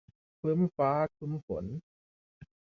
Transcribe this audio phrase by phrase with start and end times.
[0.39, 1.65] ครึ้มฟ้าครึ้มฝน